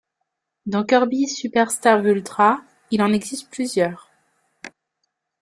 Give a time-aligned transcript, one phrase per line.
[0.65, 2.59] Dans Kirby Super Star Ultra,
[2.89, 4.09] il en existe plusieurs.